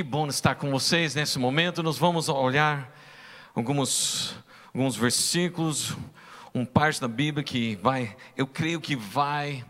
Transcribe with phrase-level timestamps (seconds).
[0.00, 1.82] Que bom estar com vocês nesse momento.
[1.82, 2.90] Nós vamos olhar
[3.54, 4.34] alguns,
[4.72, 5.94] alguns versículos,
[6.54, 9.62] um parte da Bíblia que vai, eu creio que vai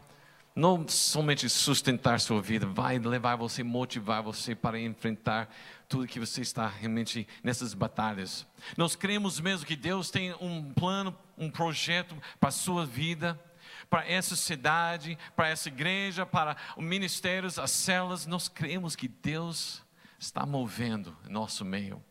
[0.54, 5.52] não somente sustentar sua vida, vai levar você, motivar você para enfrentar
[5.88, 8.46] tudo que você está realmente nessas batalhas.
[8.76, 13.36] Nós cremos mesmo que Deus tem um plano, um projeto para a sua vida,
[13.90, 18.28] para essa cidade, para essa igreja, para os ministérios, as células.
[18.28, 19.82] Nós cremos que Deus
[20.20, 22.04] está movendo nosso meio.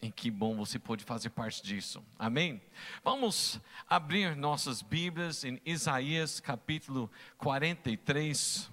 [0.00, 2.04] E que bom você pode fazer parte disso.
[2.18, 2.60] Amém?
[3.02, 8.70] Vamos abrir nossas Bíblias em Isaías capítulo 43,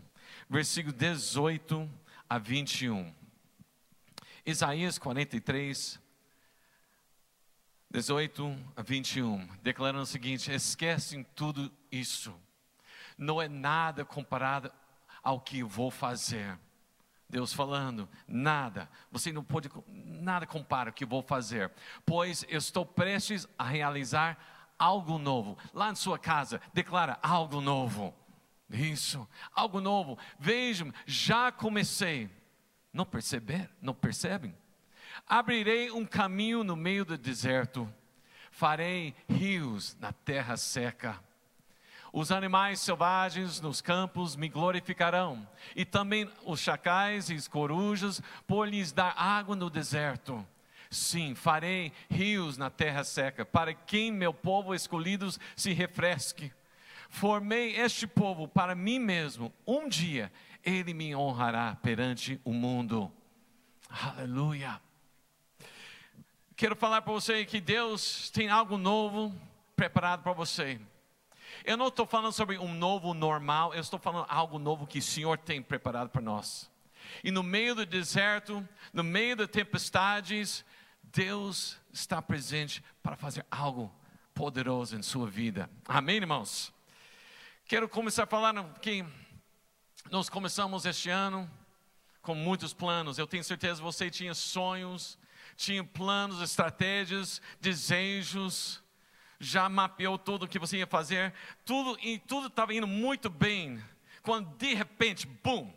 [0.49, 1.89] versículo 18
[2.29, 3.13] a 21.
[4.45, 5.97] Isaías 43,
[7.89, 12.35] 18 a 21, declarando o seguinte: esquecem tudo isso,
[13.17, 14.69] não é nada comparado
[15.23, 16.59] ao que vou fazer
[17.33, 21.71] Deus falando, nada, você não pode, nada compara o que vou fazer,
[22.05, 24.37] pois eu estou prestes a realizar
[24.77, 25.57] algo novo.
[25.73, 28.13] Lá em sua casa, declara algo novo.
[28.69, 30.15] Isso, algo novo.
[30.37, 32.29] Vejam, já comecei.
[32.93, 34.55] Não perceber, não percebem?
[35.25, 37.91] Abrirei um caminho no meio do deserto,
[38.51, 41.19] farei rios na terra seca
[42.13, 48.69] os animais selvagens nos campos me glorificarão, e também os chacais e as corujas, por
[48.69, 50.45] lhes dar água no deserto.
[50.91, 56.53] Sim, farei rios na terra seca, para que meu povo escolhido se refresque.
[57.09, 59.51] Formei este povo para mim mesmo.
[59.65, 60.31] Um dia
[60.63, 63.11] ele me honrará perante o mundo.
[63.89, 64.79] Aleluia.
[66.55, 69.35] Quero falar para você que Deus tem algo novo
[69.75, 70.79] preparado para você.
[71.65, 75.01] Eu não estou falando sobre um novo normal, eu estou falando algo novo que o
[75.01, 76.69] Senhor tem preparado para nós.
[77.23, 80.65] E no meio do deserto, no meio das tempestades,
[81.01, 83.93] Deus está presente para fazer algo
[84.33, 85.69] poderoso em sua vida.
[85.87, 86.73] Amém, irmãos?
[87.65, 89.05] Quero começar falando que
[90.11, 91.49] nós começamos este ano
[92.21, 93.17] com muitos planos.
[93.17, 95.17] Eu tenho certeza que você tinha sonhos,
[95.55, 98.82] tinha planos, estratégias, desejos
[99.39, 101.33] já mapeou tudo o que você ia fazer,
[101.65, 103.83] tudo e tudo estava indo muito bem,
[104.21, 105.71] quando de repente, bum,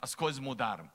[0.00, 0.90] as coisas mudaram.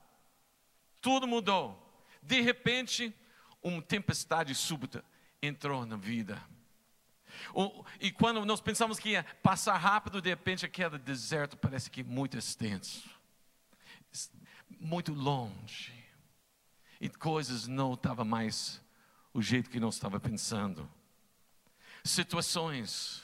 [1.01, 1.85] Tudo mudou.
[2.21, 3.13] De repente,
[3.61, 5.03] uma tempestade súbita
[5.41, 6.41] entrou na vida.
[7.53, 12.03] O, e quando nós pensamos que ia passar rápido, de repente aquele deserto parece que
[12.03, 13.09] muito extenso,
[14.79, 15.93] muito longe.
[16.99, 18.81] E coisas não estavam mais
[19.33, 20.89] o jeito que nós estava pensando
[22.03, 23.23] situações,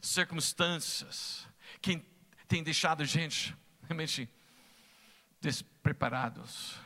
[0.00, 1.46] circunstâncias
[1.80, 2.02] que
[2.46, 4.28] têm deixado gente realmente
[5.40, 6.76] despreparados.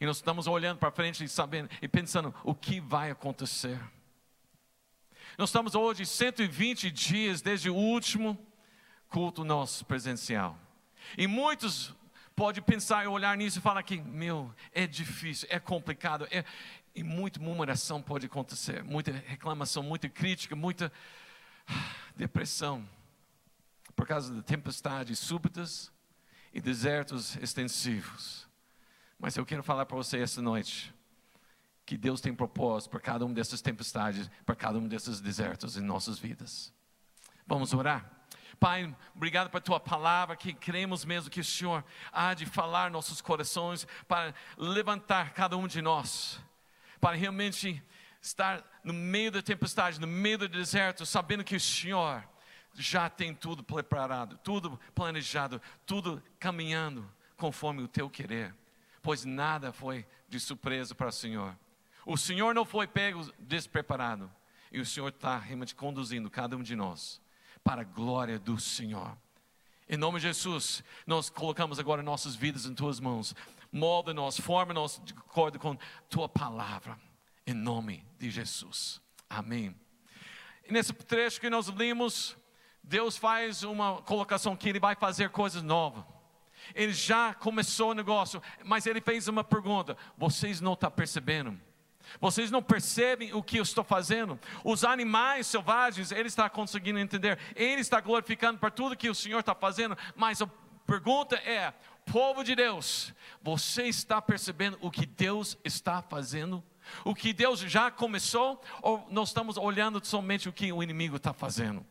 [0.00, 3.80] E nós estamos olhando para frente e sabendo e pensando o que vai acontecer.
[5.38, 8.38] Nós estamos hoje 120 dias desde o último
[9.08, 10.58] culto nosso presencial.
[11.16, 11.94] E muitos
[12.36, 16.44] podem pensar e olhar nisso e falar que, meu, é difícil, é complicado, é,
[16.94, 20.92] e muita murmuração pode acontecer, muita reclamação, muita crítica, muita
[22.14, 22.88] depressão,
[23.96, 25.90] por causa de tempestades súbitas
[26.52, 28.46] e desertos extensivos.
[29.18, 30.94] Mas eu quero falar para você essa noite
[31.84, 35.82] que Deus tem propósito para cada uma dessas tempestades, para cada um desses desertos em
[35.82, 36.72] nossas vidas.
[37.46, 38.10] Vamos orar?
[38.58, 43.20] Pai, obrigado por tua palavra, que cremos mesmo que o Senhor há de falar nossos
[43.20, 46.40] corações para levantar cada um de nós
[47.04, 47.84] para realmente
[48.18, 52.26] estar no meio da tempestade, no meio do deserto, sabendo que o Senhor
[52.72, 57.06] já tem tudo preparado, tudo planejado, tudo caminhando
[57.36, 58.54] conforme o teu querer,
[59.02, 61.54] pois nada foi de surpresa para o Senhor.
[62.06, 64.32] O Senhor não foi pego despreparado,
[64.72, 67.20] e o Senhor está realmente conduzindo cada um de nós
[67.62, 69.14] para a glória do Senhor.
[69.86, 73.36] Em nome de Jesus, nós colocamos agora nossas vidas em tuas mãos
[73.74, 75.76] molda-nos, forma-nos de acordo com
[76.08, 76.96] tua palavra,
[77.44, 79.02] em nome de Jesus.
[79.28, 79.74] Amém.
[80.64, 82.36] E nesse trecho que nós lemos,
[82.82, 86.04] Deus faz uma colocação que Ele vai fazer coisas novas.
[86.72, 91.60] Ele já começou o negócio, mas Ele fez uma pergunta: vocês não estão percebendo?
[92.20, 94.38] Vocês não percebem o que eu estou fazendo?
[94.62, 99.40] Os animais selvagens, Ele está conseguindo entender, Ele está glorificando por tudo que o Senhor
[99.40, 100.48] está fazendo, mas a
[100.86, 101.74] pergunta é:
[102.10, 103.12] povo de Deus,
[103.42, 106.62] você está percebendo o que Deus está fazendo?
[107.04, 108.62] O que Deus já começou?
[108.82, 111.84] Ou nós estamos olhando somente o que o inimigo está fazendo?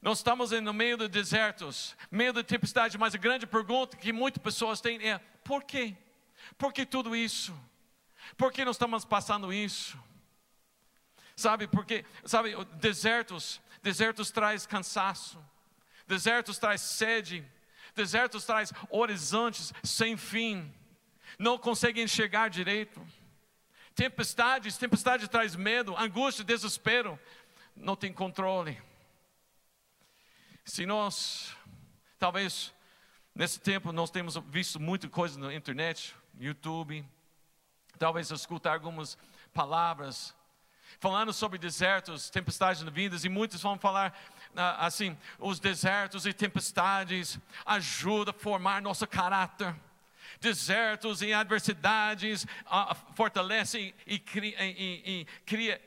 [0.00, 4.42] Nós estamos no meio dos desertos, meio da tempestade, mas a grande pergunta que muitas
[4.42, 5.96] pessoas têm é: por quê?
[6.58, 7.54] Por que tudo isso?
[8.36, 9.96] Por que nós estamos passando isso?
[11.36, 15.42] Sabe, porque, sabe, desertos, desertos traz cansaço,
[16.06, 17.44] desertos traz sede,
[17.94, 20.72] desertos traz horizontes sem fim,
[21.38, 23.04] não consegue enxergar direito.
[23.94, 27.18] Tempestades, tempestade traz medo, angústia, desespero,
[27.76, 28.80] não tem controle.
[30.64, 31.54] Se nós,
[32.18, 32.72] talvez
[33.34, 37.04] nesse tempo nós temos visto muita coisa na internet, YouTube,
[37.98, 39.18] talvez escutar algumas
[39.52, 40.34] palavras
[40.98, 44.16] falando sobre desertos, tempestades vindas, e muitos vão falar
[44.54, 49.74] assim: os desertos e tempestades ajudam a formar nosso caráter.
[50.40, 55.80] Desertos e adversidades ah, fortalecem e, cria, e, e cria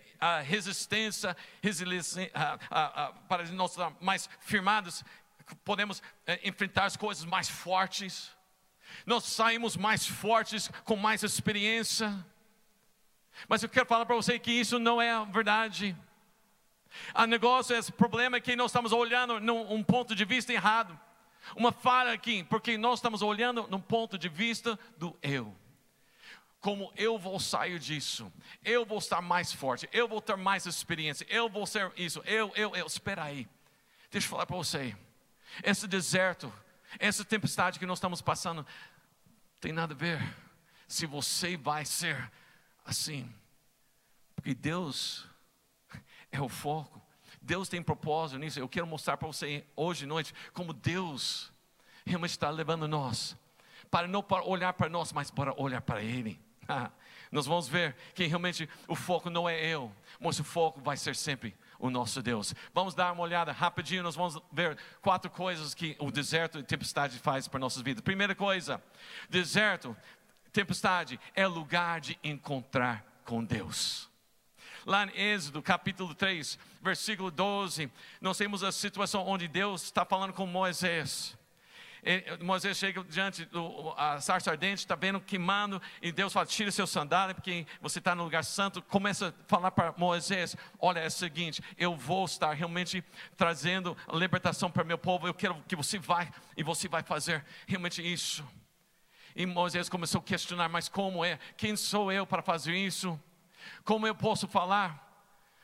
[0.44, 2.32] resistência, resiliência
[3.28, 5.04] para nós estar mais firmados,
[5.64, 8.32] podemos eh, enfrentar as coisas mais fortes.
[9.06, 12.26] Nós saímos mais fortes, com mais experiência.
[13.48, 15.96] Mas eu quero falar para você que isso não é a verdade.
[17.14, 20.98] O negócio, esse problema é que nós estamos olhando num ponto de vista errado.
[21.56, 25.56] Uma falha aqui, porque nós estamos olhando num ponto de vista do eu.
[26.60, 28.32] Como eu vou sair disso,
[28.64, 32.52] eu vou estar mais forte, eu vou ter mais experiência, eu vou ser isso, eu,
[32.56, 32.88] eu, eu.
[32.88, 33.48] Espera aí,
[34.10, 34.98] deixa eu falar para você.
[35.64, 36.52] Esse deserto,
[36.98, 38.66] essa tempestade que nós estamos passando,
[39.62, 40.20] tem nada a ver
[40.88, 42.32] se você vai ser
[42.84, 43.32] assim,
[44.36, 45.28] porque Deus
[46.36, 47.02] é o foco.
[47.42, 48.60] Deus tem propósito nisso.
[48.60, 51.52] Eu quero mostrar para você hoje à noite como Deus
[52.06, 53.38] realmente está levando nós
[53.90, 56.40] para não para olhar para nós, mas para olhar para Ele.
[57.32, 61.16] nós vamos ver que realmente o foco não é eu, mas o foco vai ser
[61.16, 62.54] sempre o nosso Deus.
[62.74, 67.20] Vamos dar uma olhada rapidinho, nós vamos ver quatro coisas que o deserto e tempestade
[67.20, 68.02] faz para nossas vidas.
[68.02, 68.84] Primeira coisa,
[69.30, 69.96] deserto
[70.56, 74.10] Tempestade é lugar de encontrar com Deus.
[74.86, 77.92] Lá em Êxodo, capítulo 3, versículo 12,
[78.22, 81.36] nós temos a situação onde Deus está falando com Moisés.
[82.04, 86.86] E Moisés chega diante do sarça ardente, está vendo queimando, e Deus fala: tira seu
[86.86, 88.80] sandália, porque você está no lugar santo.
[88.84, 93.04] Começa a falar para Moisés: olha, é o seguinte, eu vou estar realmente
[93.36, 95.26] trazendo libertação para meu povo.
[95.26, 98.46] Eu quero que você vá e você vai fazer realmente isso.
[99.36, 101.40] E Moisés começou a questionar: mas como é?
[101.58, 103.20] Quem sou eu para fazer isso?
[103.84, 105.02] Como eu posso falar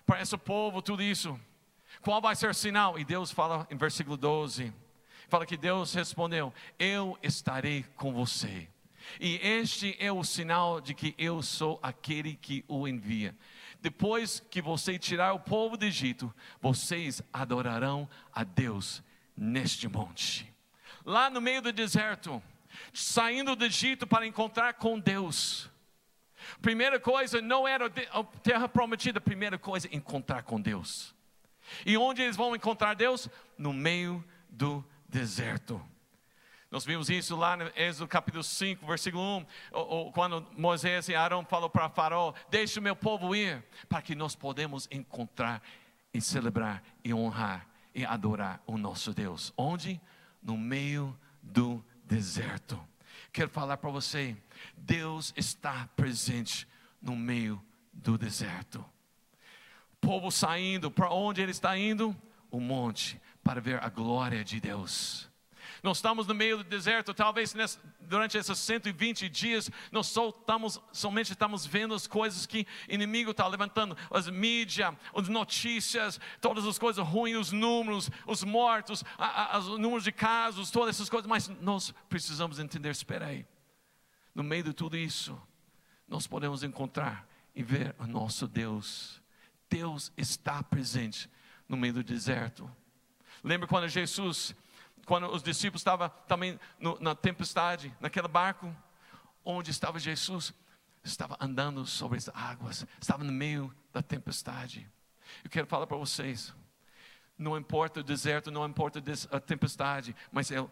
[0.06, 1.40] para esse povo tudo isso?
[2.02, 2.98] Qual vai ser o sinal?
[2.98, 4.74] E Deus fala em versículo 12:
[5.28, 8.68] fala que Deus respondeu: Eu estarei com você.
[9.20, 13.36] E este é o sinal de que eu sou aquele que o envia.
[13.82, 19.02] Depois que você tirar o povo do Egito, vocês adorarão a Deus
[19.36, 20.52] neste monte.
[21.04, 22.42] Lá no meio do deserto,
[22.94, 25.71] saindo do Egito para encontrar com Deus.
[26.62, 31.16] Primeira coisa não era a terra prometida, primeira coisa encontrar com Deus.
[31.86, 33.30] E onde eles vão encontrar Deus?
[33.58, 35.82] No meio do deserto.
[36.70, 41.70] Nós vimos isso lá no Êxodo capítulo 5, versículo 1, quando Moisés e Arão falou
[41.70, 45.62] para Faraó: Deixe o meu povo ir, para que nós podemos encontrar
[46.14, 49.54] e celebrar e honrar e adorar o nosso Deus.
[49.58, 50.00] Onde?
[50.42, 52.82] No meio do deserto.
[53.32, 54.36] Quero falar para você,
[54.76, 56.68] Deus está presente
[57.02, 57.62] no meio
[57.94, 58.84] do deserto.
[59.94, 62.16] O povo saindo, para onde ele está indo?
[62.50, 65.31] O monte, para ver a glória de Deus.
[65.84, 70.14] Nós estamos no meio do deserto, talvez nessa, durante esses 120 dias, nós
[70.92, 76.68] somente estamos vendo as coisas que o inimigo está levantando, as mídias, as notícias, todas
[76.68, 81.10] as coisas ruins, os números, os mortos, a, a, os números de casos, todas essas
[81.10, 83.44] coisas, mas nós precisamos entender, espera aí,
[84.36, 85.42] no meio de tudo isso,
[86.08, 89.20] nós podemos encontrar e ver o nosso Deus.
[89.68, 91.28] Deus está presente
[91.68, 92.70] no meio do deserto.
[93.44, 94.54] Lembra quando Jesus
[95.06, 98.76] quando os discípulos estavam também no, na tempestade, naquele barco,
[99.44, 100.54] onde estava Jesus,
[101.04, 104.88] estava andando sobre as águas, estava no meio da tempestade.
[105.44, 106.54] Eu quero falar para vocês,
[107.38, 110.70] não importa o deserto, não importa a tempestade, mas eu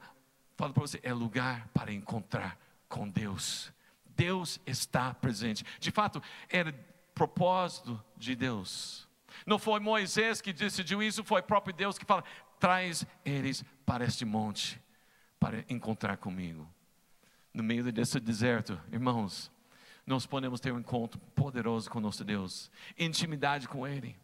[0.56, 2.58] falo para você, é lugar para encontrar
[2.88, 3.74] com Deus.
[4.06, 5.66] Deus está presente.
[5.80, 6.74] De fato, era
[7.16, 9.08] propósito de Deus.
[9.46, 12.24] Não foi Moisés que decidiu isso, foi próprio Deus que fala:
[12.60, 14.80] traz eles para este monte
[15.40, 16.70] para encontrar comigo.
[17.52, 19.52] No meio desse deserto, irmãos,
[20.06, 22.70] nós podemos ter um encontro poderoso com nosso Deus,
[23.00, 24.16] intimidade com Ele.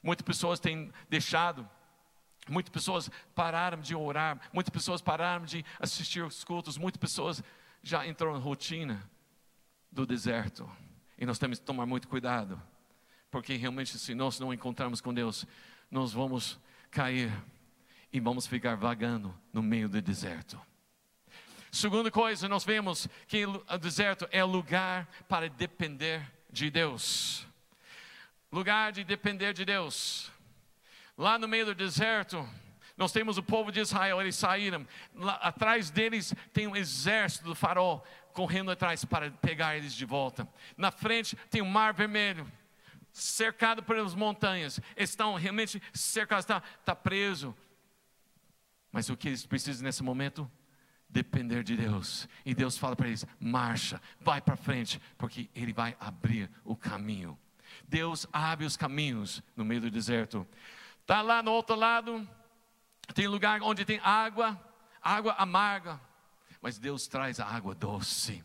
[0.00, 1.68] Muitas pessoas têm deixado,
[2.48, 7.42] muitas pessoas pararam de orar, muitas pessoas pararam de assistir os cultos, muitas pessoas
[7.82, 9.02] já entrou na rotina
[9.90, 10.70] do deserto.
[11.18, 12.62] E nós temos que tomar muito cuidado,
[13.32, 15.44] porque realmente, se nós não encontrarmos com Deus,
[15.90, 16.56] nós vamos
[16.88, 17.32] cair
[18.12, 20.60] e vamos ficar vagando no meio do deserto.
[21.70, 27.46] Segunda coisa, nós vemos que o deserto é lugar para depender de Deus.
[28.50, 30.30] Lugar de depender de Deus.
[31.18, 32.48] Lá no meio do deserto,
[32.96, 34.86] nós temos o povo de Israel, eles saíram.
[35.14, 40.48] Lá, atrás deles tem um exército do farol correndo atrás para pegar eles de volta.
[40.76, 42.50] Na frente tem o mar vermelho,
[43.12, 44.80] cercado pelas montanhas.
[44.96, 47.54] Estão realmente cercados, está tá preso.
[48.96, 50.50] Mas o que eles precisam nesse momento?
[51.06, 52.26] Depender de Deus.
[52.46, 57.38] E Deus fala para eles: marcha, vai para frente, porque Ele vai abrir o caminho.
[57.86, 60.48] Deus abre os caminhos no meio do deserto.
[61.02, 62.26] Está lá no outro lado,
[63.12, 64.58] tem lugar onde tem água,
[65.02, 66.00] água amarga,
[66.62, 68.42] mas Deus traz a água doce.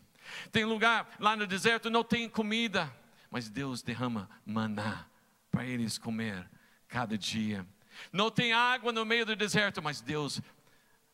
[0.50, 2.94] Tem lugar lá no deserto, não tem comida,
[3.30, 5.06] mas Deus derrama maná
[5.50, 6.46] para eles comer
[6.88, 7.66] cada dia.
[8.12, 10.40] Não tem água no meio do deserto, mas Deus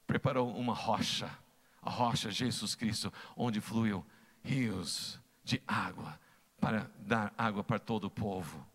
[0.07, 1.31] preparou uma rocha,
[1.83, 4.05] a rocha Jesus Cristo, onde fluiu
[4.43, 6.19] rios de água
[6.61, 8.67] para dar água para todo o povo.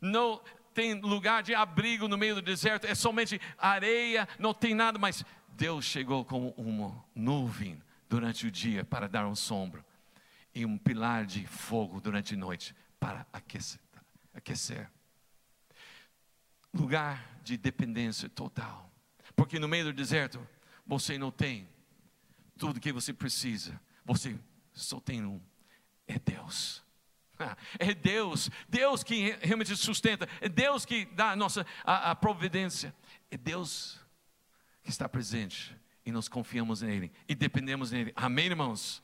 [0.00, 0.40] Não
[0.72, 5.24] tem lugar de abrigo no meio do deserto, é somente areia, não tem nada, mas
[5.48, 9.84] Deus chegou como uma nuvem durante o dia para dar um sombro
[10.54, 13.80] e um pilar de fogo durante a noite para aquecer.
[14.34, 14.90] aquecer.
[16.72, 18.90] Lugar de dependência total.
[19.36, 20.44] Porque no meio do deserto,
[20.86, 21.68] você não tem
[22.58, 23.78] tudo que você precisa.
[24.04, 24.36] Você
[24.72, 25.40] só tem um:
[26.08, 26.82] é Deus.
[27.80, 32.94] É Deus, Deus que realmente sustenta, é Deus que dá a nossa a, a providência,
[33.28, 34.00] é Deus
[34.84, 38.12] que está presente e nós confiamos nele e dependemos nele.
[38.14, 39.02] Amém, irmãos?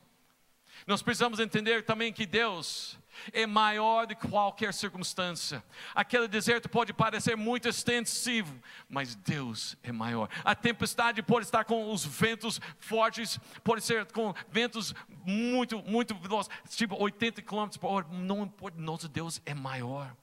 [0.87, 2.97] Nós precisamos entender também que Deus
[3.31, 5.63] é maior do que qualquer circunstância.
[5.93, 10.29] Aquele deserto pode parecer muito extensivo, mas Deus é maior.
[10.43, 14.93] A tempestade pode estar com os ventos fortes, pode ser com ventos
[15.25, 18.07] muito, muito velozes, tipo 80 km por hora.
[18.11, 20.15] Não importa, nosso Deus é maior.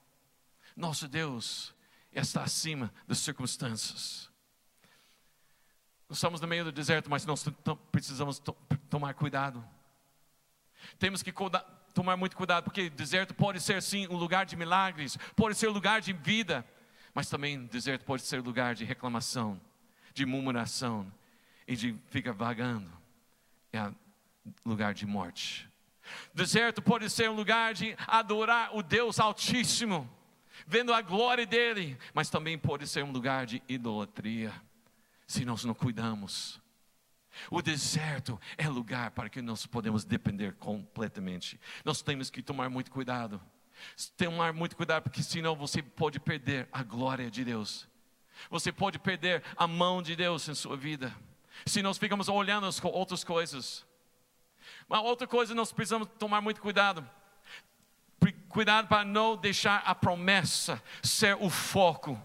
[0.76, 1.74] Nosso Deus
[2.12, 4.28] está acima das circunstâncias.
[6.08, 7.44] Nós estamos no meio do deserto, mas nós
[7.92, 8.40] precisamos
[8.88, 9.62] tomar cuidado
[10.98, 11.32] temos que
[11.98, 16.00] tomar muito cuidado, porque deserto pode ser sim um lugar de milagres, pode ser lugar
[16.00, 16.64] de vida,
[17.12, 19.60] mas também deserto pode ser lugar de reclamação,
[20.14, 21.12] de murmuração
[21.66, 22.88] e de ficar vagando.
[23.72, 23.90] É
[24.64, 25.68] lugar de morte.
[26.32, 30.08] Deserto pode ser um lugar de adorar o Deus Altíssimo,
[30.68, 34.54] vendo a glória dele, mas também pode ser um lugar de idolatria,
[35.26, 36.60] se nós não cuidamos.
[37.50, 41.60] O deserto é lugar para que nós podemos depender completamente.
[41.84, 43.40] Nós temos que tomar muito cuidado.
[44.16, 47.88] Tomar muito cuidado, porque senão você pode perder a glória de Deus.
[48.50, 51.14] Você pode perder a mão de Deus em sua vida.
[51.66, 53.86] Se nós ficamos olhando as outras coisas.
[54.88, 57.08] Uma outra coisa nós precisamos tomar muito cuidado.
[58.48, 62.20] Cuidado para não deixar a promessa ser o foco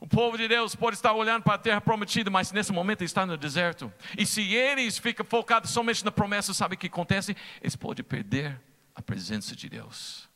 [0.00, 3.26] o povo de Deus pode estar olhando para a terra prometida, mas nesse momento está
[3.26, 3.92] no deserto.
[4.16, 7.36] E se eles ficam focados somente na promessa, sabe o que acontece?
[7.60, 8.58] Eles podem perder
[8.94, 10.26] a presença de Deus.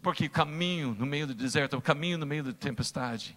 [0.00, 3.36] Porque o caminho no meio do deserto, o caminho no meio da tempestade,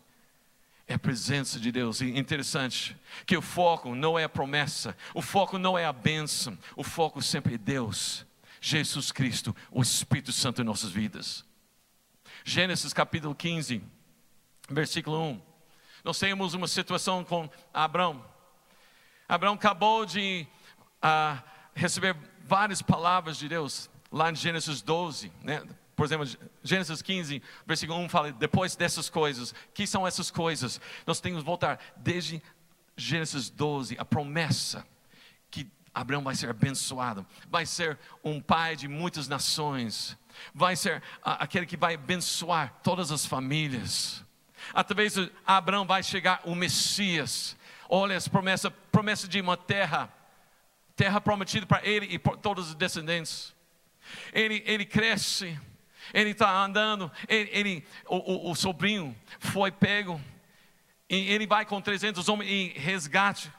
[0.88, 2.00] é a presença de Deus.
[2.00, 2.95] E interessante
[3.25, 7.22] que o foco não é a promessa, o foco não é a bênção, o foco
[7.22, 8.25] sempre é Deus,
[8.62, 11.43] Jesus Cristo, o Espírito Santo em nossas vidas.
[12.45, 13.83] Gênesis capítulo 15
[14.70, 15.41] versículo 1.
[16.03, 18.24] Nós temos uma situação com Abraão.
[19.27, 20.46] Abraão acabou de
[21.03, 21.41] uh,
[21.74, 25.63] receber várias palavras de Deus, lá em Gênesis 12, né?
[25.96, 26.27] por exemplo,
[26.63, 30.82] Gênesis 15, versículo 1 fala: depois dessas coisas, que são essas coisas?
[31.05, 32.41] Nós temos que voltar desde
[32.98, 34.86] Gênesis 12, a promessa
[35.50, 40.17] que Abraão vai ser abençoado, vai ser um pai de muitas nações,
[40.53, 44.22] vai ser aquele que vai abençoar todas as famílias
[44.74, 47.55] através de Abraão vai chegar o Messias.
[47.89, 50.12] Olha as promessas, promessa de uma terra,
[50.96, 53.53] terra prometida para ele e para todos os descendentes.
[54.34, 55.60] Ele, ele cresce,
[56.13, 60.20] ele está andando, ele, ele o, o, o, sobrinho foi pego,
[61.10, 63.51] e ele vai com 300 homens e resgate,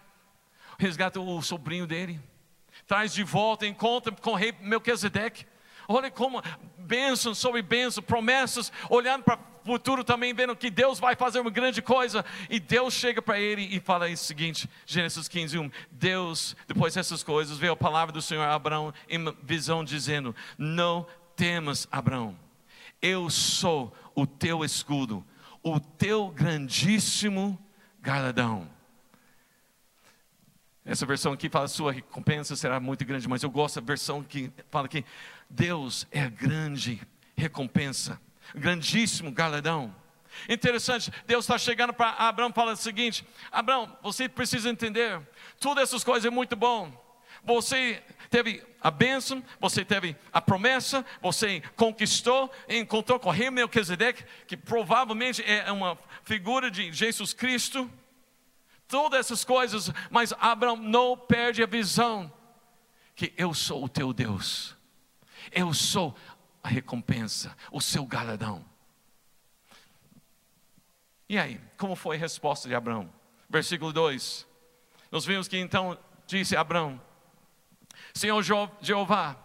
[0.78, 2.20] resgata o sobrinho dele,
[2.86, 5.46] traz de volta, encontra com o rei Melquisedeque.
[5.86, 6.42] Olha como
[6.78, 11.80] bênção sobre bênção, promessas, olhando para futuro também vendo que Deus vai fazer uma grande
[11.80, 12.24] coisa.
[12.50, 15.70] E Deus chega para ele e fala o seguinte: Gênesis 15, 1.
[15.90, 21.06] Deus, depois dessas coisas, veio a palavra do Senhor a Abraão em visão, dizendo: Não
[21.34, 22.36] temas, Abraão,
[23.00, 25.24] eu sou o teu escudo,
[25.62, 27.58] o teu grandíssimo
[28.00, 28.68] galardão.
[30.84, 34.52] Essa versão aqui fala: sua recompensa será muito grande, mas eu gosto da versão que
[34.70, 35.04] fala que
[35.48, 37.00] Deus é a grande
[37.36, 38.20] recompensa,
[38.54, 39.94] grandíssimo galardão.
[40.48, 45.20] Interessante, Deus está chegando para Abraão e fala o seguinte: Abraão, você precisa entender,
[45.60, 47.02] tudo essas coisas é muito bom.
[47.44, 54.56] Você teve a bênção, você teve a promessa, você conquistou, encontrou com rei Melquisedeque, que
[54.56, 57.90] provavelmente é uma figura de Jesus Cristo
[58.88, 62.32] todas essas coisas, mas Abraão não perde a visão
[63.14, 64.76] que eu sou o teu Deus,
[65.52, 66.14] eu sou
[66.64, 68.64] a recompensa, o seu galardão.
[71.28, 73.08] E aí, como foi a resposta de Abraão?
[73.48, 74.44] Versículo 2:
[75.12, 77.00] Nós vimos que então disse Abraão:
[78.12, 78.42] Senhor
[78.80, 79.36] Jeová,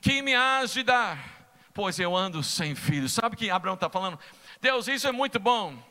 [0.00, 1.42] que me has de dar?
[1.74, 3.12] Pois eu ando sem filhos.
[3.12, 4.16] Sabe o que Abraão está falando?
[4.60, 5.90] Deus, isso é muito bom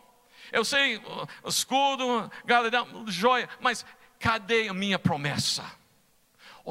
[0.52, 1.02] eu sei,
[1.46, 3.86] escudo, galardão, joia, mas
[4.20, 5.64] cadê a minha promessa?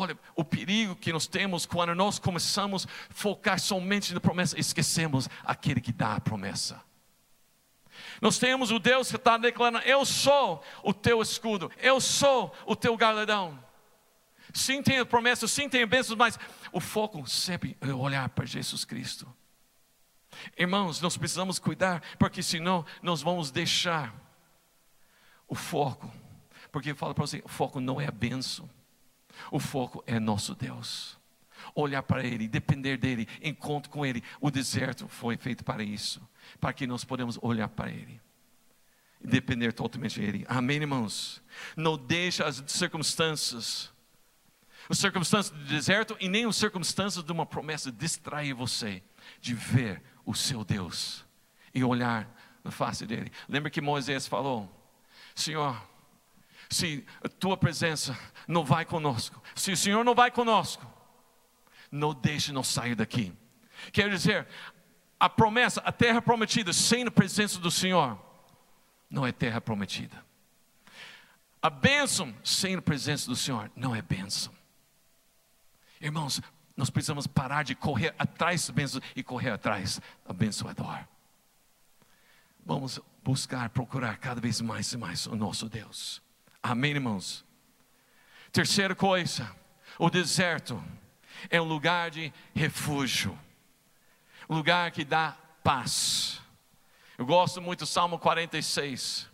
[0.01, 5.29] Olha, o perigo que nós temos quando nós começamos a focar somente na promessa, esquecemos
[5.45, 6.83] aquele que dá a promessa.
[8.19, 12.75] Nós temos o Deus que está declarando: Eu sou o teu escudo, eu sou o
[12.75, 13.63] teu galardão.
[14.55, 16.39] Sim, tem promessa, sim, tem bênçãos, mas
[16.73, 19.31] o foco sempre é olhar para Jesus Cristo.
[20.57, 24.15] Irmãos, nós precisamos cuidar, porque senão nós vamos deixar
[25.47, 26.11] o foco.
[26.73, 28.67] Porque eu falo para você: o foco não é a benção,
[29.51, 31.19] o foco é nosso Deus.
[31.75, 34.23] Olhar para Ele, depender dEle, encontro com Ele.
[34.41, 36.21] O deserto foi feito para isso,
[36.59, 38.21] para que nós podemos olhar para Ele
[39.21, 40.45] e depender totalmente dEle.
[40.49, 41.43] Amém, irmãos?
[41.77, 43.93] Não deixe as circunstâncias,
[44.89, 49.03] as circunstâncias do deserto e nem as circunstâncias de uma promessa distrair você
[49.41, 51.25] de ver o seu Deus
[51.75, 52.29] e olhar
[52.65, 53.31] na face dele.
[53.49, 54.69] Lembra que Moisés falou:
[55.35, 55.81] Senhor,
[56.71, 60.87] se a tua presença não vai conosco, se o Senhor não vai conosco,
[61.91, 63.33] não deixe nos sair daqui.
[63.93, 64.47] Quer dizer,
[65.19, 68.19] a promessa, a terra prometida sem a presença do Senhor,
[69.11, 70.25] não é terra prometida.
[71.61, 74.55] A bênção sem a presença do Senhor não é bênção.
[76.01, 76.41] Irmãos,
[76.77, 81.05] nós precisamos parar de correr atrás da bênção e correr atrás do abençoador.
[82.65, 86.23] Vamos buscar, procurar cada vez mais e mais o nosso Deus.
[86.63, 87.45] Amém, irmãos?
[88.53, 89.51] Terceira coisa,
[89.99, 90.83] o deserto
[91.49, 93.39] é um lugar de refúgio,
[94.49, 96.41] um lugar que dá paz.
[97.17, 99.29] Eu gosto muito do Salmo 46.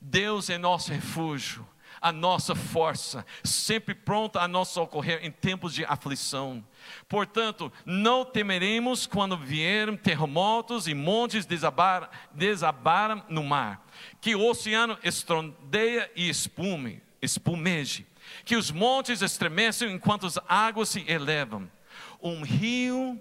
[0.00, 1.66] Deus é nosso refúgio
[2.06, 6.64] a nossa força, sempre pronta a nos socorrer em tempos de aflição.
[7.08, 13.84] Portanto, não temeremos quando vierem terremotos e montes desabaram, desabaram no mar,
[14.20, 18.06] que o oceano estrondeia e espume, espumeje,
[18.44, 21.68] que os montes estremecem enquanto as águas se elevam.
[22.22, 23.20] Um rio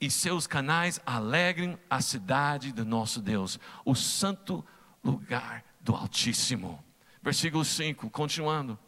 [0.00, 4.64] e seus canais alegrem a cidade do nosso Deus, o santo
[5.04, 6.82] lugar do Altíssimo.
[7.24, 8.78] Versículo 5, continuando.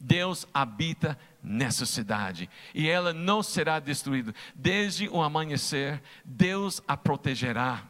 [0.00, 4.34] Deus habita nessa cidade e ela não será destruída.
[4.54, 7.84] Desde o amanhecer, Deus a protegerá.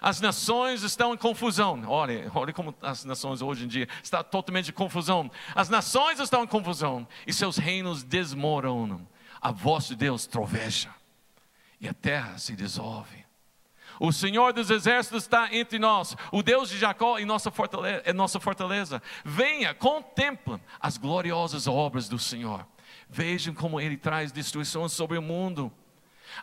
[0.00, 1.82] As nações estão em confusão.
[1.88, 5.28] Olha, olha como as nações hoje em dia estão totalmente em confusão.
[5.52, 9.06] As nações estão em confusão e seus reinos desmoronam.
[9.40, 10.94] A voz de Deus troveja
[11.80, 13.29] e a terra se dissolve.
[14.00, 16.16] O Senhor dos Exércitos está entre nós.
[16.32, 18.02] O Deus de Jacó é nossa fortaleza.
[18.06, 19.02] É nossa fortaleza.
[19.22, 22.66] Venha, contempla as gloriosas obras do Senhor.
[23.10, 25.70] Vejam como Ele traz destruição sobre o mundo.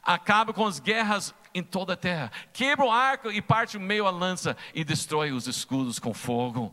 [0.04, 2.32] Acaba com as guerras em toda a terra.
[2.54, 6.72] Quebra o arco e parte o meio a lança e destrói os escudos com fogo.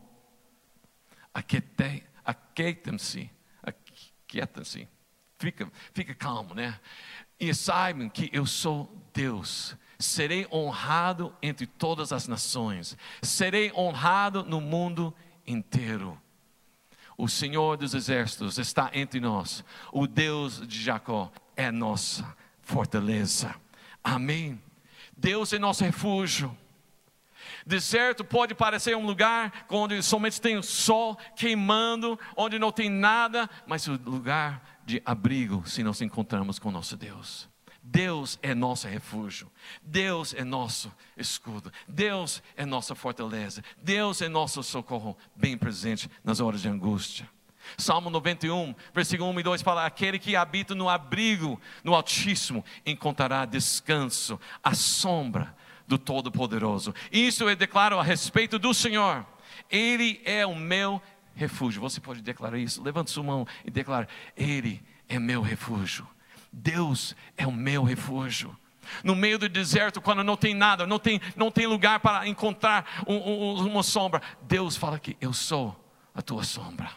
[1.32, 3.30] Aquietem-se.
[3.62, 4.86] Aquietem-se.
[5.38, 6.78] Fica, fica calmo, né?
[7.40, 14.60] E saibam que eu sou Deus serei honrado entre todas as nações, serei honrado no
[14.60, 15.14] mundo
[15.46, 16.20] inteiro.
[17.16, 23.54] O Senhor dos Exércitos está entre nós, o Deus de Jacó é nossa fortaleza.
[24.02, 24.60] Amém.
[25.16, 26.56] Deus é nosso refúgio.
[27.66, 33.48] Deserto pode parecer um lugar onde somente tem o sol queimando, onde não tem nada,
[33.66, 37.48] mas o lugar de abrigo se nós encontramos com nosso Deus.
[37.86, 44.62] Deus é nosso refúgio, Deus é nosso escudo, Deus é nossa fortaleza, Deus é nosso
[44.62, 47.28] socorro, bem presente nas horas de angústia.
[47.76, 53.44] Salmo 91, versículo 1 e 2 fala: Aquele que habita no abrigo, no Altíssimo, encontrará
[53.44, 55.54] descanso, a sombra
[55.86, 56.94] do Todo-Poderoso.
[57.12, 59.26] Isso eu declaro a respeito do Senhor.
[59.70, 61.02] Ele é o meu
[61.34, 61.82] refúgio.
[61.82, 62.82] Você pode declarar isso?
[62.82, 66.08] Levante sua mão e declare: Ele é meu refúgio.
[66.54, 68.56] Deus é o meu refúgio.
[69.02, 73.02] No meio do deserto, quando não tem nada, não tem, não tem lugar para encontrar
[73.06, 75.74] um, um, uma sombra, Deus fala que eu sou
[76.14, 76.90] a tua sombra.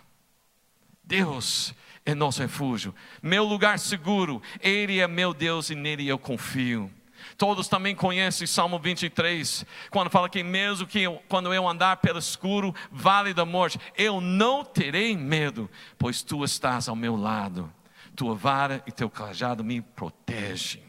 [1.04, 1.74] Deus
[2.06, 6.92] é nosso refúgio, meu lugar seguro, Ele é meu Deus e nele eu confio.
[7.36, 12.20] Todos também conhecem Salmo 23, quando fala que mesmo que eu, quando eu andar pelo
[12.20, 17.74] escuro vale da morte, eu não terei medo, pois tu estás ao meu lado
[18.18, 20.84] tua vara e teu cajado me protegem.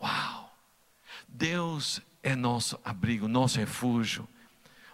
[0.00, 0.56] Uau!
[1.28, 4.26] Deus é nosso abrigo, nosso refúgio.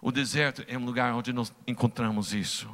[0.00, 2.68] O deserto é um lugar onde nós encontramos isso.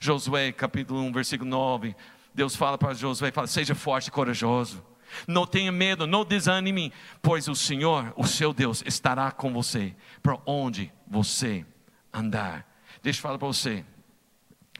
[0.00, 1.94] Josué, capítulo 1, versículo 9.
[2.34, 4.82] Deus fala para Josué, fala, seja forte e corajoso.
[5.28, 6.90] Não tenha medo, não desanime,
[7.20, 11.66] pois o Senhor, o seu Deus, estará com você, para onde você
[12.10, 12.66] andar.
[13.02, 13.84] Deixa eu falar para você.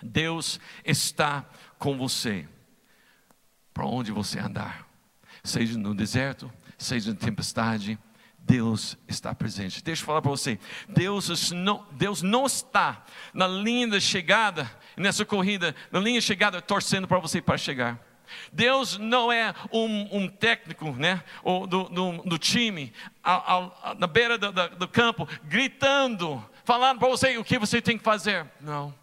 [0.02, 1.44] Deus está
[1.78, 2.48] com você
[3.72, 4.86] para onde você andar,
[5.42, 7.98] seja no deserto, seja na tempestade,
[8.38, 9.82] Deus está presente.
[9.82, 10.58] Deixa eu falar para você:
[10.88, 16.60] Deus não, Deus não está na linha de chegada, nessa corrida, na linha de chegada,
[16.60, 18.00] torcendo para você para chegar.
[18.50, 22.92] Deus não é um, um técnico né, do, do, do time,
[23.98, 28.46] na beira do, do campo, gritando, falando para você o que você tem que fazer.
[28.60, 28.94] Não.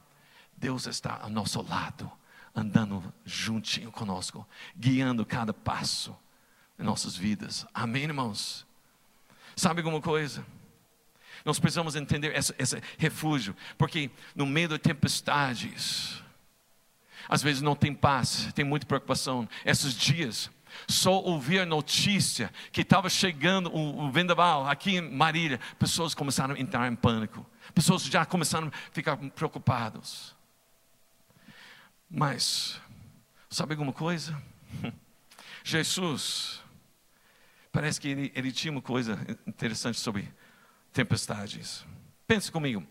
[0.57, 2.11] Deus está ao nosso lado
[2.55, 6.15] andando juntinho conosco, guiando cada passo
[6.77, 7.65] em nossas vidas.
[7.73, 8.65] Amém, irmãos?
[9.55, 10.45] Sabe alguma coisa?
[11.43, 16.21] Nós precisamos entender esse, esse refúgio, porque no meio das tempestades,
[17.27, 19.47] às vezes não tem paz, tem muita preocupação.
[19.65, 20.49] Esses dias,
[20.87, 26.55] só ouvir a notícia que estava chegando o, o vendaval aqui em Marília, pessoas começaram
[26.55, 30.35] a entrar em pânico, pessoas já começaram a ficar preocupados.
[32.09, 32.81] Mas,
[33.49, 34.41] sabe alguma coisa?
[35.63, 36.61] Jesus,
[37.71, 40.33] parece que ele, ele tinha uma coisa interessante sobre
[40.91, 41.85] tempestades.
[42.25, 42.85] Pense comigo.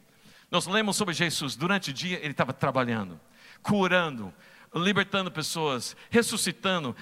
[0.50, 3.20] Nós lemos sobre Jesus, durante o dia ele estava trabalhando,
[3.62, 4.32] curando,
[4.74, 6.94] libertando pessoas, ressuscitando,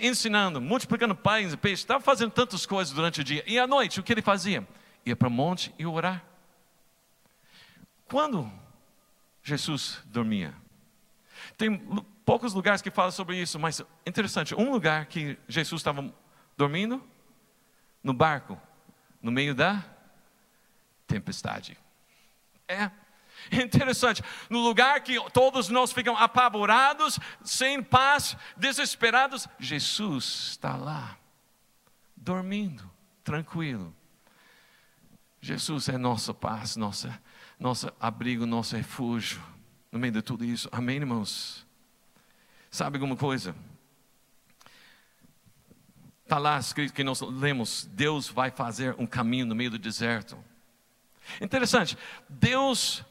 [0.00, 3.42] ensinando, multiplicando pães e peixes, estava fazendo tantas coisas durante o dia.
[3.46, 4.66] E à noite, o que ele fazia?
[5.06, 6.24] Ia para o monte e orar.
[8.06, 8.50] Quando
[9.42, 10.54] Jesus dormia?
[11.58, 11.76] Tem
[12.24, 14.54] poucos lugares que falam sobre isso, mas interessante.
[14.54, 16.14] Um lugar que Jesus estava
[16.56, 17.04] dormindo
[18.00, 18.58] no barco,
[19.20, 19.84] no meio da
[21.04, 21.76] tempestade.
[22.68, 22.92] É
[23.50, 24.22] interessante.
[24.48, 31.18] No lugar que todos nós ficam apavorados, sem paz, desesperados, Jesus está lá,
[32.16, 32.88] dormindo,
[33.24, 33.92] tranquilo.
[35.40, 37.20] Jesus é nossa paz, nossa,
[37.58, 39.42] nosso abrigo, nosso refúgio
[39.90, 40.68] no meio de tudo isso.
[40.70, 41.66] Amém, irmãos?
[42.70, 43.54] Sabe alguma coisa?
[46.24, 50.36] Está lá escrito que nós lemos: Deus vai fazer um caminho no meio do deserto.
[51.40, 51.96] Interessante,
[52.28, 53.04] Deus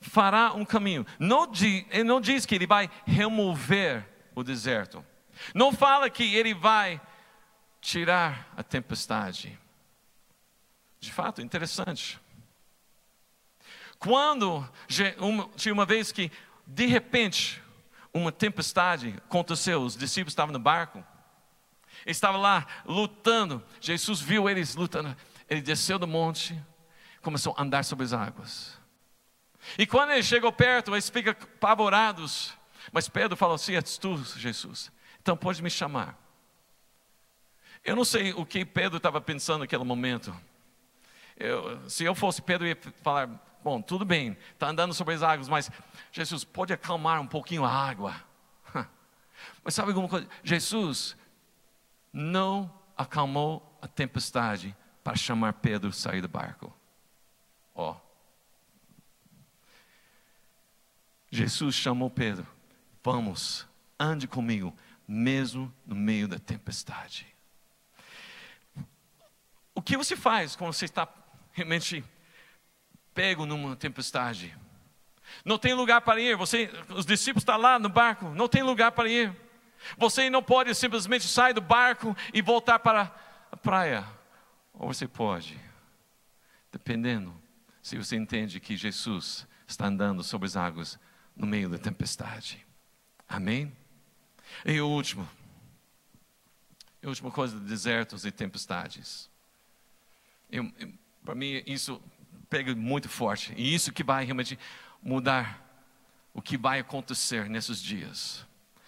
[0.00, 1.06] fará um caminho.
[1.18, 1.50] Não
[1.90, 5.04] ele não diz que ele vai remover o deserto.
[5.54, 7.00] Não fala que ele vai
[7.80, 9.58] tirar a tempestade.
[11.00, 12.20] De fato, interessante.
[14.04, 14.68] Quando
[15.56, 16.30] tinha uma vez que,
[16.66, 17.62] de repente,
[18.12, 21.02] uma tempestade aconteceu, os discípulos estavam no barco,
[22.04, 25.16] estavam lá lutando, Jesus viu eles lutando,
[25.48, 26.54] ele desceu do monte,
[27.22, 28.78] começou a andar sobre as águas.
[29.78, 32.52] E quando ele chegou perto, eles ficam apavorados.
[32.92, 36.18] Mas Pedro falou assim: És tu, Jesus, então pode me chamar.
[37.82, 40.38] Eu não sei o que Pedro estava pensando naquele momento.
[41.38, 43.30] Eu, se eu fosse Pedro, eu ia falar:
[43.64, 45.70] Bom, tudo bem, está andando sobre as águas, mas
[46.12, 48.14] Jesus pode acalmar um pouquinho a água.
[49.64, 50.28] Mas sabe alguma coisa?
[50.42, 51.16] Jesus
[52.12, 56.76] não acalmou a tempestade para chamar Pedro a sair do barco.
[57.74, 57.92] Ó.
[57.92, 57.96] Oh.
[61.30, 62.46] Jesus chamou Pedro,
[63.02, 63.66] vamos,
[63.98, 64.76] ande comigo,
[65.08, 67.26] mesmo no meio da tempestade.
[69.74, 71.08] O que você faz quando você está
[71.50, 72.04] realmente
[73.14, 74.54] pego numa tempestade.
[75.44, 76.36] Não tem lugar para ir.
[76.36, 79.34] Você, os discípulos estão lá no barco, não tem lugar para ir.
[79.96, 83.14] Você não pode simplesmente sair do barco e voltar para
[83.50, 84.04] a praia.
[84.72, 85.58] Ou você pode,
[86.72, 87.34] dependendo
[87.82, 90.98] se você entende que Jesus está andando sobre as águas
[91.36, 92.64] no meio da tempestade.
[93.28, 93.72] Amém?
[94.64, 95.28] E o último,
[97.02, 99.28] a última coisa, desertos e tempestades.
[101.24, 102.00] Para mim, isso
[102.54, 103.52] pega muito forte.
[103.56, 104.56] E isso que vai realmente
[105.02, 105.60] mudar
[106.32, 108.46] o que vai acontecer nesses dias.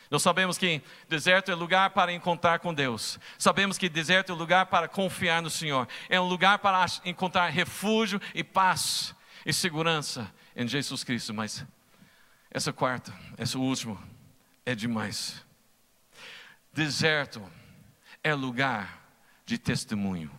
[0.08, 3.18] Nós sabemos que deserto é lugar para encontrar com Deus.
[3.36, 5.88] Sabemos que deserto é lugar para confiar no Senhor.
[6.08, 9.12] É um lugar para encontrar refúgio e paz
[9.44, 11.34] e segurança em Jesus Cristo.
[11.34, 11.66] Mas
[12.48, 14.00] essa quarta, essa última,
[14.64, 15.44] é demais.
[16.72, 17.42] Deserto
[18.22, 19.10] é lugar
[19.44, 20.30] de testemunho.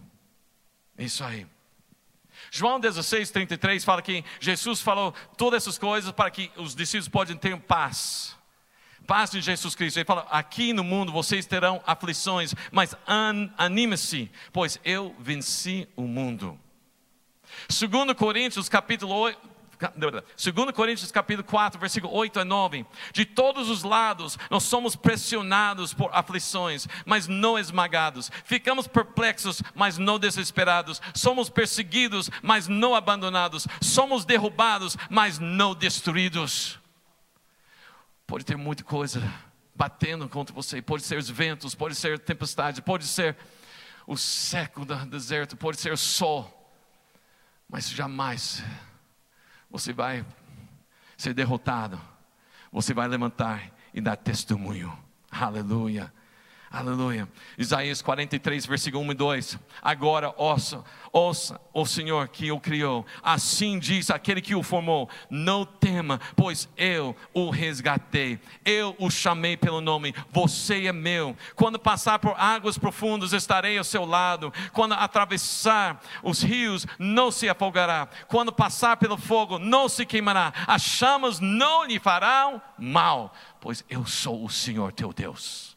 [0.98, 1.46] É isso aí.
[2.52, 7.36] João 16, 33 fala que Jesus falou todas essas coisas para que os discípulos possam
[7.38, 8.38] ter paz
[9.08, 9.98] paz de Jesus Cristo.
[9.98, 16.04] Ele fala: aqui no mundo vocês terão aflições, mas an, anime-se, pois eu venci o
[16.04, 16.60] mundo.
[17.70, 19.40] Segundo Coríntios capítulo 8,
[19.96, 22.86] 2 Coríntios capítulo 4, versículo 8 a 9.
[23.14, 28.32] De todos os lados nós somos pressionados por aflições, mas não esmagados.
[28.44, 31.02] Ficamos perplexos, mas não desesperados.
[31.14, 33.68] Somos perseguidos, mas não abandonados.
[33.82, 36.80] Somos derrubados, mas não destruídos.
[38.26, 39.22] Pode ter muita coisa
[39.76, 43.38] batendo contra você, pode ser os ventos, pode ser tempestade, pode ser
[44.08, 46.74] o seco do deserto, pode ser o sol,
[47.70, 48.64] mas jamais
[49.70, 50.26] você vai
[51.18, 52.00] ser derrotado,
[52.72, 54.98] você vai levantar e dar testemunho.
[55.32, 56.14] Aleluia.
[56.78, 57.28] Aleluia.
[57.58, 59.60] Isaías 43, versículo 1 e 2.
[59.82, 63.04] Agora ouça, ouça o Senhor que o criou.
[63.24, 68.40] Assim diz aquele que o formou: Não tema, pois eu o resgatei.
[68.64, 70.14] Eu o chamei pelo nome.
[70.30, 71.36] Você é meu.
[71.56, 74.54] Quando passar por águas profundas, estarei ao seu lado.
[74.72, 78.08] Quando atravessar os rios, não se afogará.
[78.28, 80.54] Quando passar pelo fogo, não se queimará.
[80.68, 85.77] As chamas não lhe farão mal, pois eu sou o Senhor teu Deus.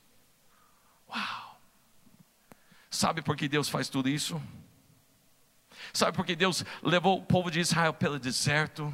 [1.10, 1.60] Uau!
[2.90, 4.40] Sabe por que Deus faz tudo isso?
[5.92, 8.92] Sabe por que Deus levou o povo de Israel pelo deserto?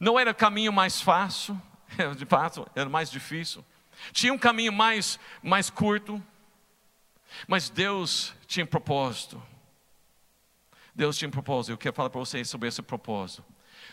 [0.00, 1.60] Não era o caminho mais fácil,
[2.16, 3.64] de fato, era mais difícil.
[4.12, 6.22] Tinha um caminho mais, mais curto,
[7.46, 9.42] mas Deus tinha um propósito.
[10.94, 11.72] Deus tinha um propósito.
[11.72, 13.44] Eu quero falar para vocês sobre esse propósito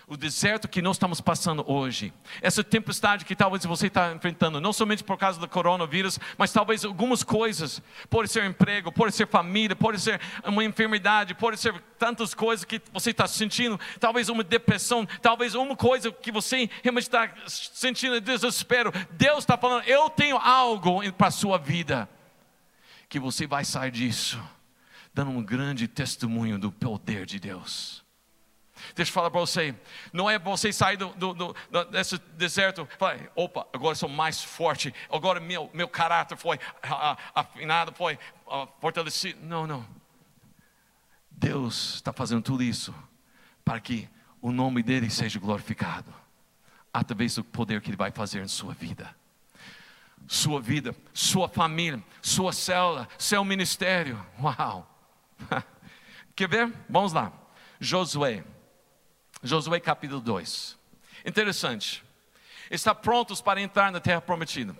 [0.08, 4.74] o deserto que nós estamos passando hoje, essa tempestade que talvez você está enfrentando, não
[4.74, 9.76] somente por causa do coronavírus, mas talvez algumas coisas, pode ser emprego, pode ser família,
[9.76, 15.06] pode ser uma enfermidade, pode ser tantas coisas que você está sentindo, talvez uma depressão,
[15.22, 18.92] talvez uma coisa que você realmente está sentindo desespero.
[19.12, 22.10] Deus está falando, eu tenho algo para a sua vida,
[23.08, 24.42] que você vai sair disso,
[25.13, 28.03] dando um grande testemunho do poder de Deus.
[28.96, 29.76] Deixa eu falar para você,
[30.12, 31.56] não é você sair do, do, do,
[31.91, 36.60] desse deserto, falar, opa, agora sou mais forte, agora meu, meu caráter foi
[37.34, 38.17] afinado, foi
[38.80, 39.39] fortalecido.
[39.46, 39.86] Não, não.
[41.32, 42.93] Deus está fazendo tudo isso
[43.65, 44.10] para que
[44.41, 46.13] o nome dele seja glorificado,
[46.93, 49.15] através do poder que ele vai fazer em sua vida.
[50.28, 54.24] Sua vida, sua família, sua célula, seu ministério.
[54.41, 54.89] Uau!
[56.36, 56.74] Quer ver?
[56.89, 57.32] Vamos lá.
[57.80, 58.43] Josué
[59.43, 60.77] Josué capítulo 2.
[61.25, 62.01] Interessante.
[62.71, 64.75] Está prontos para entrar na terra prometida.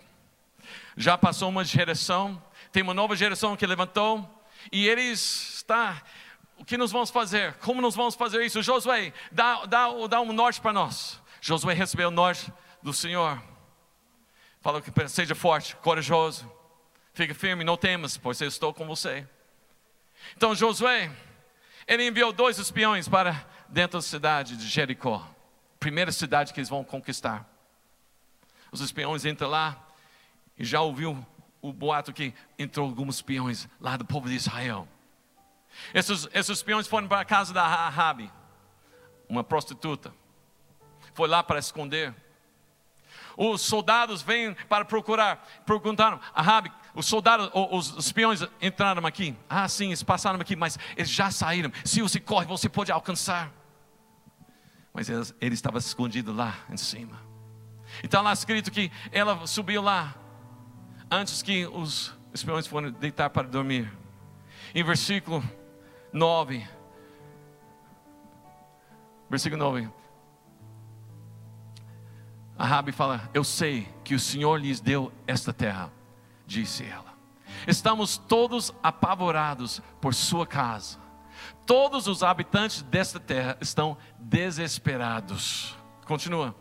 [0.96, 4.26] Já passou uma geração, tem uma nova geração que levantou,
[4.72, 6.02] e eles está.
[6.56, 7.52] O que nós vamos fazer?
[7.54, 8.62] Como nós vamos fazer isso?
[8.62, 11.20] Josué, dá, dá, dá um norte para nós.
[11.42, 12.50] Josué recebeu o norte
[12.82, 13.42] do Senhor.
[14.62, 16.50] Falou que seja forte, corajoso,
[17.12, 19.28] fique firme, não temas, pois eu estou com você.
[20.34, 21.10] Então Josué,
[21.86, 25.28] ele enviou dois espiões para dentro da cidade de Jericó.
[25.80, 27.44] Primeira cidade que eles vão conquistar.
[28.70, 29.76] Os espiões entram lá
[30.56, 31.26] e já ouviu
[31.60, 34.88] o boato que entrou alguns espiões lá do povo de Israel.
[35.92, 38.30] Esses, esses espiões foram para a casa da Rabi,
[39.28, 40.14] uma prostituta.
[41.12, 42.14] Foi lá para esconder.
[43.36, 49.36] Os soldados vêm para procurar, perguntaram Rabi, os soldados, os espiões entraram aqui.
[49.48, 51.72] Ah, sim, eles passaram aqui, mas eles já saíram.
[51.84, 53.63] Se você corre, você pode alcançar.
[54.94, 57.20] Mas ele, estava escondido lá em cima.
[58.00, 60.14] Está lá escrito que ela subiu lá
[61.10, 63.92] antes que os espiões foram deitar para dormir.
[64.72, 65.42] Em versículo
[66.12, 66.64] 9,
[69.28, 69.90] versículo 9.
[72.56, 75.92] A Rabi fala: Eu sei que o Senhor lhes deu esta terra,
[76.46, 77.14] disse ela.
[77.66, 81.03] Estamos todos apavorados por sua casa.
[81.66, 85.74] Todos os habitantes desta terra estão desesperados.
[86.06, 86.54] Continua.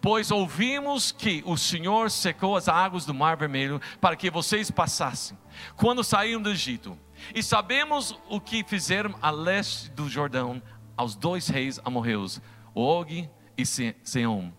[0.00, 5.36] Pois ouvimos que o Senhor secou as águas do Mar Vermelho para que vocês passassem,
[5.76, 6.96] quando saíram do Egito.
[7.34, 10.62] E sabemos o que fizeram a leste do Jordão
[10.96, 12.40] aos dois reis amorreus,
[12.74, 14.52] Og e Seom,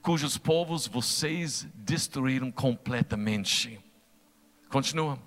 [0.00, 3.78] cujos povos vocês destruíram completamente.
[4.70, 5.25] Continua.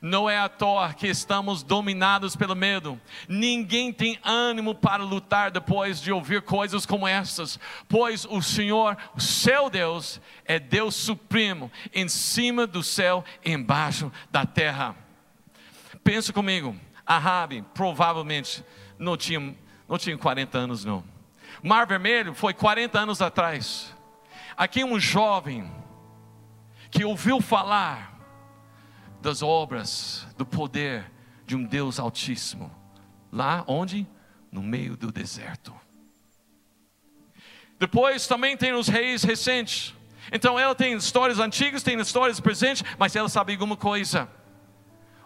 [0.00, 3.00] Não é à toa que estamos dominados pelo medo.
[3.28, 9.20] Ninguém tem ânimo para lutar depois de ouvir coisas como essas, pois o Senhor, o
[9.20, 14.94] seu Deus, é Deus supremo, em cima do céu embaixo da terra.
[16.04, 18.64] Pensa comigo, Ahabe provavelmente
[18.98, 19.54] não tinha,
[19.88, 21.04] não tinha 40 anos não.
[21.62, 23.94] Mar Vermelho foi 40 anos atrás.
[24.56, 25.70] Aqui um jovem
[26.90, 28.15] que ouviu falar
[29.26, 31.10] das obras, do poder
[31.44, 32.70] de um Deus Altíssimo.
[33.32, 34.06] Lá onde?
[34.52, 35.74] No meio do deserto.
[37.76, 39.92] Depois também tem os reis recentes.
[40.32, 44.30] Então ela tem histórias antigas, tem histórias presentes, mas ela sabe alguma coisa.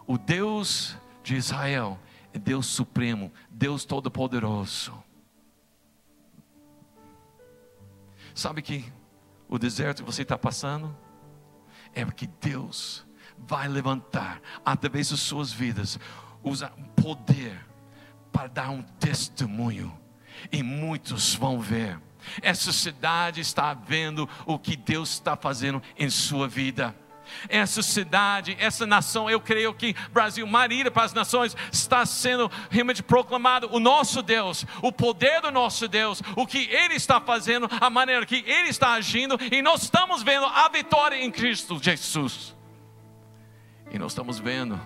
[0.07, 1.99] O Deus de Israel
[2.33, 4.91] é Deus supremo, Deus todo-poderoso.
[8.33, 8.91] Sabe que
[9.47, 10.97] o deserto que você está passando
[11.93, 13.05] é porque Deus
[13.47, 15.99] vai levantar através das suas vidas,
[16.43, 17.59] usar poder
[18.31, 19.97] para dar um testemunho,
[20.51, 21.99] e muitos vão ver.
[22.41, 26.95] Essa cidade está vendo o que Deus está fazendo em sua vida.
[27.47, 33.01] Essa cidade, essa nação, eu creio que Brasil, Marília para as nações, está sendo realmente
[33.01, 37.89] proclamado o nosso Deus, o poder do nosso Deus, o que Ele está fazendo, a
[37.89, 42.55] maneira que Ele está agindo, e nós estamos vendo a vitória em Cristo Jesus.
[43.91, 44.79] E nós estamos vendo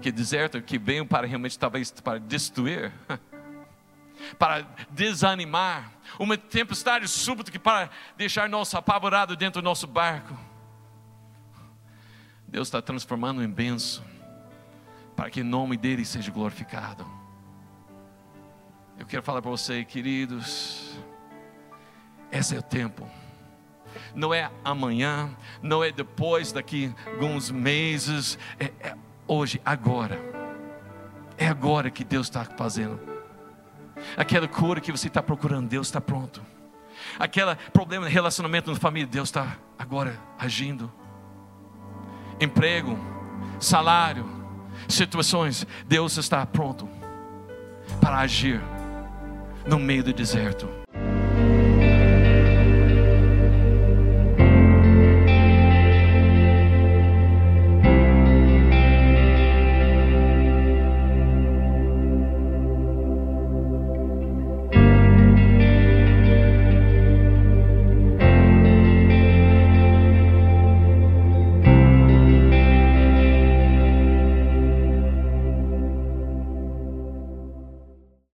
[0.00, 2.92] que deserto que veio para realmente talvez para destruir,
[4.38, 10.36] para desanimar, uma tempestade súbita que para deixar nós apavorados dentro do nosso barco.
[12.48, 14.04] Deus está transformando em benção,
[15.14, 17.06] para que o nome dele seja glorificado.
[18.98, 20.96] Eu quero falar para você, queridos,
[22.30, 23.10] esse é o tempo
[24.14, 25.30] não é amanhã,
[25.62, 28.94] não é depois, daqui alguns meses, é, é
[29.26, 30.18] hoje, agora.
[31.36, 33.00] É agora que Deus está fazendo.
[34.16, 36.42] Aquela cura que você está procurando, Deus está pronto.
[37.18, 40.92] Aquele problema de relacionamento na família, Deus está agora agindo.
[42.40, 42.98] Emprego,
[43.60, 44.26] salário,
[44.88, 46.88] situações, Deus está pronto
[48.00, 48.60] para agir
[49.66, 50.83] no meio do deserto.